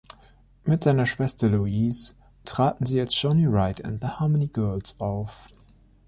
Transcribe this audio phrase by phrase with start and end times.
[0.63, 5.47] Mit seiner Schwester Louise traten sie als "Johnny Wright and the Harmony Girls" auf.